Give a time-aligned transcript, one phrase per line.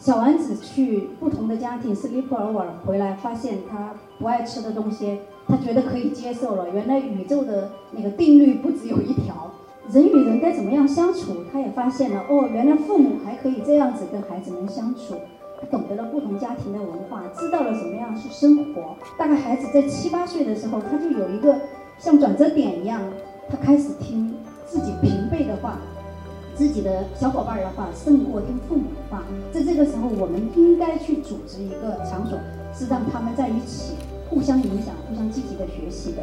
[0.00, 6.70] 小丸子去不同的家庭 sleepover 回来，发现他不爱吃的东西，他觉得可以接受了。
[6.70, 9.50] 原来宇宙的那个定律不只有一条，
[9.92, 12.24] 人与人该怎么样相处，他也发现了。
[12.30, 15.16] 哦，原来父母还可以这样子跟孩子们相处。
[15.60, 18.96] 他懂得了不同家庭的文化，知道了什么样是生活。
[19.18, 21.54] 大概孩子在七八岁的时候，他就有一个
[21.98, 23.02] 像转折点一样，
[23.50, 25.76] 他开始听自己平辈的话。
[26.60, 32.38] 自己的小伙伴的话胜过听父母的话，在这个时候，我们应该去组织一个场所，
[32.74, 33.94] 是让他们在一起
[34.28, 36.22] 互相影响、互相积极的学习的。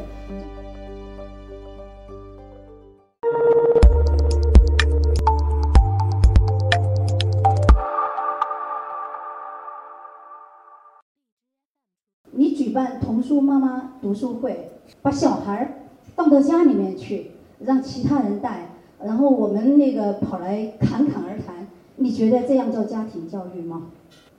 [12.29, 14.69] 你举办童书妈妈读书会，
[15.01, 18.66] 把小孩放到家里面去，让其他人带。
[19.07, 23.87] 然后我们那个跑来侃侃而谈，你觉得这样叫家庭教育吗？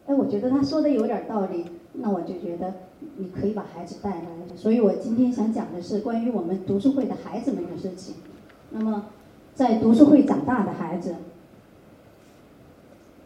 [0.07, 2.75] 哎，我觉得他说的有点道理，那我就觉得
[3.17, 4.25] 你可以把孩子带来。
[4.57, 8.17] 所以我今天想讲的是关于我们读书会的孩子们的事情。
[8.71, 9.07] 那么，
[9.55, 11.15] 在读书会长大的孩子，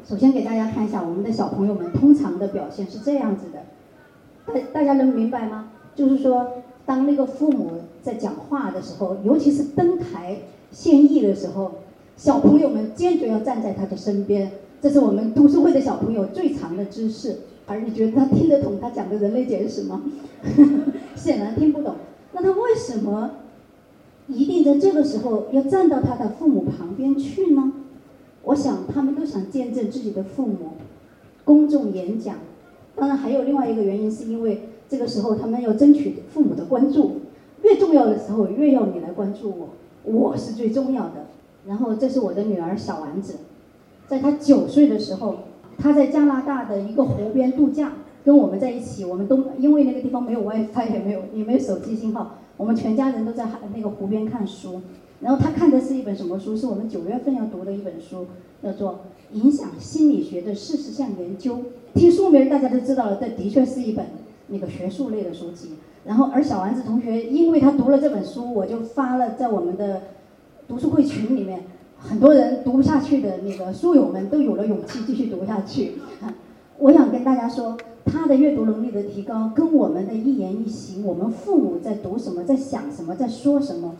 [0.05, 3.65] 首先给大家看一下我们的小朋友们通常的表现是这样子的，
[4.55, 5.71] 大大家能明白吗？
[5.97, 6.53] 就是说，
[6.87, 10.39] 当那个父母在讲话的时候，尤其是登台。
[10.73, 11.73] 献艺的时候，
[12.17, 14.51] 小朋友们坚决要站在他的身边。
[14.81, 17.37] 这是我们读书会的小朋友最长的姿势。
[17.65, 20.03] 而你觉得他听得懂他讲的人类简史吗？
[21.15, 21.95] 显然听不懂。
[22.33, 23.31] 那他为什么
[24.27, 27.73] 一定在这个时候要站到他的父母旁边去呢？
[28.43, 30.73] 我想他们都想见证自己的父母
[31.45, 32.37] 公众演讲。
[32.97, 37.21] 当然还有另外一个原因，是因为这个时候他们要争取父母的关注。
[37.63, 39.69] 越重要的时候，越要你来关注我。
[40.05, 41.27] 我是最重要的。
[41.67, 43.37] 然后这是我的女儿小丸子，
[44.09, 45.37] 在她九岁的时候，
[45.79, 47.93] 她在加拿大的一个湖边度假，
[48.25, 49.05] 跟我们在一起。
[49.05, 54.81] 我们都因为那个地方没有 WiFi，也没有也没有手机信号，我们全家人都在那个湖边看书。
[55.21, 56.57] 然后她看的是一本什么书？
[56.57, 58.27] 是我们九月份要读的一本书，
[58.61, 59.01] 叫做
[59.37, 61.55] 《影响心理学的事实项研究》。
[61.95, 64.07] 听书名大家都知道了，这的确是一本
[64.49, 65.75] 那个学术类的书籍。
[66.05, 70.03] 然后，而小丸子同学，因为他读了这本书，我就发了在我们的
[70.67, 71.63] 读书会群里面，
[71.97, 75.93] 很多人读不下去的那个书友们都有了勇气继续读下去。
[76.79, 83.95] 我想跟大家说，他的阅读能力的提高，跟我们的一言一行，我们父母在读什么，在想什么，在说什么，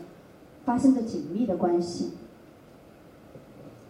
[0.65, 2.11] 发生着紧密的关系。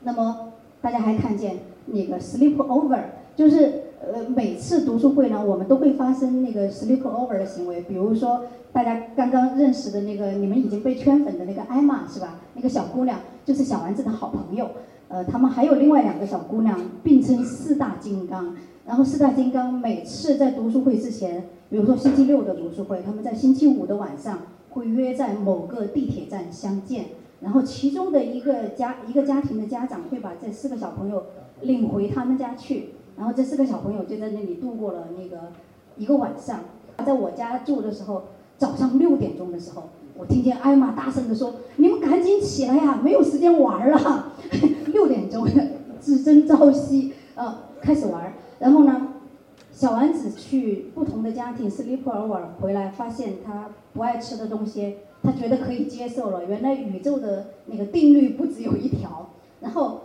[0.03, 1.57] 那么，大家还看见
[1.87, 2.99] 那个 sleep over，
[3.35, 3.85] 就是。
[4.05, 7.81] 呃，每次读书会呢，我们都会发生那个 sleep over 的行为。
[7.83, 8.41] 比如说，
[8.73, 12.41] 大家刚刚认识的那个，你们已经被圈粉的那个艾玛，是吧？
[12.53, 14.71] 那个小姑娘就是小丸子的好朋友。
[15.07, 18.53] 呃，他们还有另外两个小姑娘，并称四大金刚。
[18.85, 24.39] 然后四大金刚每次在读书会之前，比如说星期六的读书会，他们在星期五的晚上
[24.71, 27.05] 会约在某个地铁站相见。
[27.39, 31.23] 然后其中的一个家一个家庭的家长会把这四个小朋友
[31.61, 32.89] 领回他们家去。
[33.17, 35.51] 然后这四个小朋友就在那里度过了那个
[35.97, 36.59] 一个晚上。
[37.03, 38.23] 在我家住的时候，
[38.57, 44.33] 早上六点钟的时候，我听见艾玛大声地说：“你们赶紧起来呀，没有时间玩了。
[44.93, 45.47] ”六点钟，
[45.99, 48.33] 只争朝夕，呃，开始玩。
[48.59, 49.15] 然后呢，
[49.71, 56.45] 小丸子去不同的家庭 sleepover 回来，发现他不爱吃的东西，他觉得可以接受了。
[56.45, 59.31] 原来宇宙的那个定律不只有一条。
[59.59, 60.01] 然后。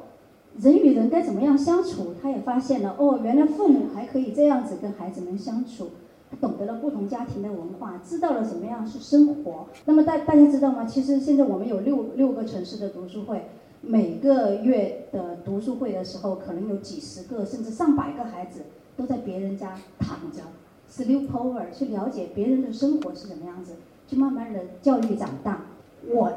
[0.60, 2.14] 人与人该怎么样相处？
[2.20, 5.90] 他也发现了哦，原来父母还可以这样子跟孩子们相处。
[6.30, 9.66] 他懂得了不同家庭的文化，知道了什么样是生活。
[9.84, 10.84] 那么大大家知道吗？
[10.84, 13.46] 其实现在我们有六六个城市的读书会，
[13.80, 18.62] 每个月的读书会的时候，可能有几十个甚至上百个孩子
[18.96, 20.42] 都在别人家躺着
[20.90, 23.74] ，sleep over，去了解别人的生活是什么样子，
[24.08, 25.66] 去慢慢的教育长大。
[26.08, 26.32] 我。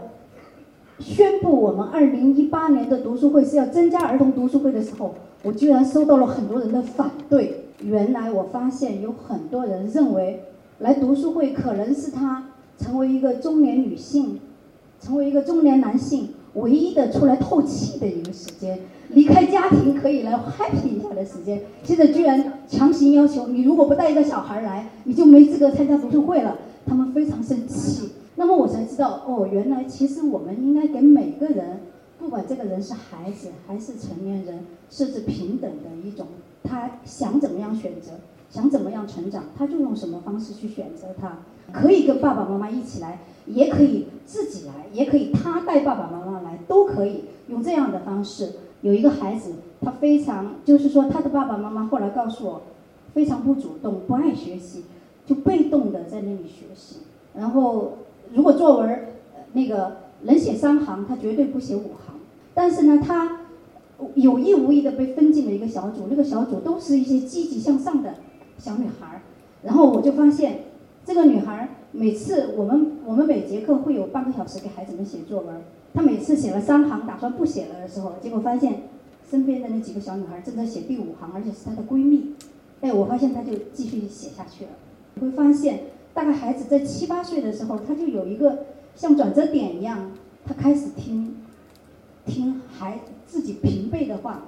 [1.01, 7.65] 宣布我们二零一八年的读书会是要增加儿童读书会的时候，我居然收到了很多人的反对。
[7.83, 10.43] 原来我发现有很多人认为，
[10.77, 14.39] 来读书会可能是他成为一个中年女性，
[15.01, 18.79] 成为一个中年男性唯一的出来透气的一个时间，
[19.09, 21.59] 离开家庭可以来 happy 一下的时间。
[21.83, 26.55] 现在居然强行要求你，如果不带一个小孩来，你就没资格参加读书会了。
[26.85, 28.11] 他们非常生气。
[28.35, 31.81] 那么我才知道，哦，原来其实我们应该给每个人，
[32.17, 36.27] 不管这个人是孩子还是成年人，设置平等的一种，
[36.63, 38.11] 他想怎么样选择，
[38.49, 41.39] 想怎么样成长，他就用什么方式去选择他。
[41.71, 48.53] 可以跟爸爸妈妈一起来，也可以自己来，也可以他带爸爸妈妈来，都可以用这样的方式。
[48.81, 52.61] 有一个孩子，他非常就是说他的爸爸妈妈后来告诉我，
[53.13, 54.83] 非常不主动，不爱学习，
[55.25, 56.97] 就被动的在那里学习。
[57.33, 57.93] 然后
[58.33, 59.07] 如果作文
[59.53, 62.15] 那个能写三行，他绝对不写五行。
[62.53, 63.41] 但是呢，他
[64.15, 68.15] 有意无意的被分进了一个小组，那个小组都是一些积极向上的
[68.57, 69.21] 小女孩儿。
[69.63, 70.59] 然后我就发现，
[71.05, 75.61] 这个女孩儿每次我们我们每节课会有半个小时给孩子们写作文。
[75.93, 78.83] 她每次写了三行，打算不写了的时候，结果发现
[79.29, 82.33] 身边的那几个小女孩正在写第五行，而且是她的闺蜜。
[82.81, 84.71] 哎，我发现她就继续写下去了。
[85.15, 85.81] 你会发现，
[86.13, 88.65] 大概孩子在七八岁的时候，他就有一个
[88.95, 90.11] 像转折点一样，
[90.45, 91.35] 他开始听
[92.25, 94.43] 听孩自己平辈的话，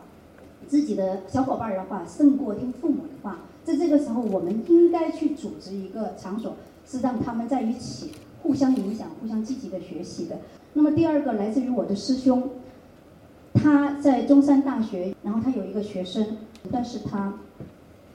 [0.68, 3.40] 自己的小伙伴的话，胜过听父母的话。
[3.64, 6.54] 在这个时候，我们应该去组织一个场所，
[6.86, 8.12] 是让他们在一起
[8.42, 10.38] 互相影响、互相积极的学习的。
[10.74, 12.44] 那么第二个来自于我的师兄，
[13.54, 16.26] 他在中山大学，然后他有一个学生，
[16.70, 17.34] 但是他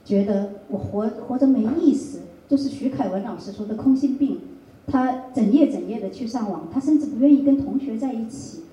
[0.05, 2.19] 觉得我活活着没意思，
[2.49, 4.41] 就是徐凯文老师说的空心病。
[4.87, 8.63] 他整夜整夜的去上网，他甚至不愿意跟同学在一起，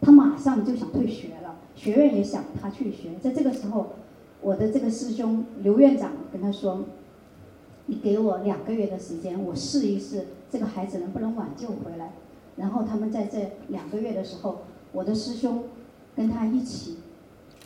[0.00, 1.56] 他马上就想退学了。
[1.74, 3.10] 学院也想他退学。
[3.20, 3.94] 在这个时候，
[4.40, 6.84] 我的这个师兄刘院长跟他说
[7.86, 12.12] ：“你给我两个月的时间，我试一试这个孩子能不能挽救回来。”
[12.54, 14.60] 然后他们在这两个月的时候，
[14.92, 15.64] 我的师兄
[16.14, 16.98] 跟他一起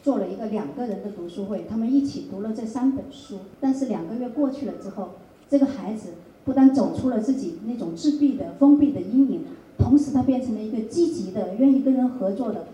[0.02, 3.40] 做了一个两个人的读书会，他们一起读了这三本书。
[3.60, 5.10] 但是两个月过去了之后，
[5.48, 6.10] 这个孩子
[6.44, 9.40] 不但走出了自己那种自闭的封闭的阴影，
[9.78, 12.66] 同时他变成了一个积极的、愿意跟人合作的，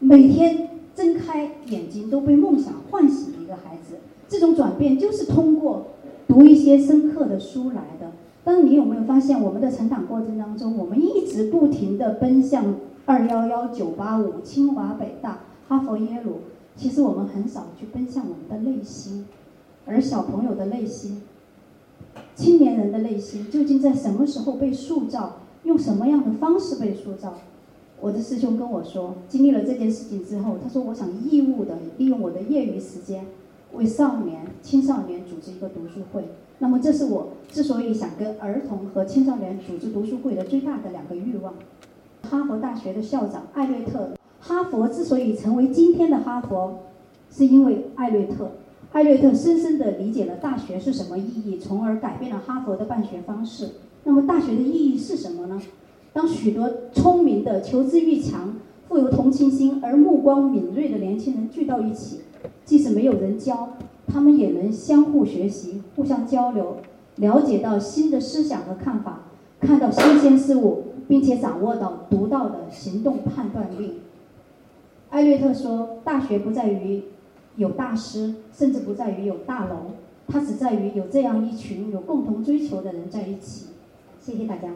[0.00, 3.96] 每天睁开眼睛都被梦想唤醒的一个孩子。
[4.28, 5.86] 这种转变就是通过
[6.26, 8.12] 读一些深刻的书来的。
[8.42, 12.74] 但是你有没有发现，我们的成长过程当中，我们一直不停地奔向
[13.06, 16.40] 二幺幺、九八五、清华、北大、哈佛、耶鲁，
[16.76, 19.26] 其实我们很少去奔向我们的内心。
[19.86, 21.22] 而小朋友的内心，
[22.34, 25.36] 青年人的内心，究竟在什么时候被塑造？
[25.64, 27.34] 用什么样的方式被塑造？
[28.00, 33.24] 我的师兄跟我说，经历了这件事情之后，他说：“我想义务的利用我的业余时间，
[33.72, 36.24] 为少年、青少年组织一个读书会。”
[36.58, 41.54] 那么，这是我之所以想跟儿童和青少年组织读书会的最大的两个欲望。
[42.22, 44.10] 哈佛大学的校长艾略特，
[44.40, 46.80] 哈佛之所以成为今天的哈佛，
[47.30, 48.50] 是因为艾略特。
[48.94, 53.70] 艾略特深深地理解了大学是什么意义，从而改变了哈佛的办学方式。
[54.04, 55.60] 那么，大学的意义是什么呢？
[56.12, 58.54] 当许多聪明的、求知欲强、
[58.86, 62.20] 富有同情心而目光敏锐的年轻人聚到一起，
[62.64, 63.70] 即使没有人教。
[64.06, 66.76] 他们也能相互学习、互相交流，
[67.16, 69.22] 了解到新的思想和看法，
[69.58, 74.02] 看到新鲜事物，并且掌握到独到的行动判断力。
[75.10, 77.02] 艾略特说：“大学不在于
[77.56, 79.92] 有大师，甚至不在于有大楼，
[80.26, 83.66] 它只在于有这样一群有共同追求的人在一起。”
[84.20, 84.70] 谢谢大家。